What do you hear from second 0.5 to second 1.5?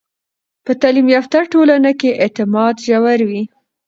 په تعلیم یافته